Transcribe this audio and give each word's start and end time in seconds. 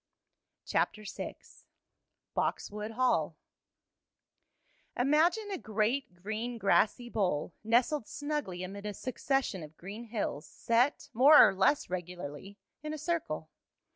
CHAPTER 0.65 1.03
VI 1.03 1.35
BOXWOOD 2.33 2.93
HALL 2.93 3.37
Imagine 4.97 5.51
a 5.51 5.59
great, 5.59 6.11
green, 6.15 6.57
grassy 6.57 7.07
bowl, 7.07 7.53
nestled 7.63 8.07
snugly 8.07 8.63
amid 8.63 8.87
a 8.87 8.95
succession 8.95 9.61
of 9.61 9.77
green 9.77 10.05
hills, 10.05 10.47
set, 10.47 11.11
more 11.13 11.37
or 11.47 11.53
less 11.53 11.87
regularly, 11.87 12.57
in 12.81 12.95
a 12.95 12.97
circle. 12.97 13.51